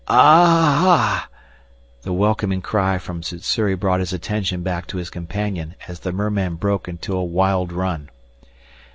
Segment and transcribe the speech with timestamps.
[0.07, 1.27] "Ahhhh!"
[2.01, 6.55] The welcoming cry from Sssuri brought his attention back to his companion as the merman
[6.55, 8.09] broke into a wild run.